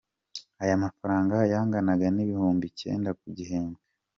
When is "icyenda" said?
2.71-3.09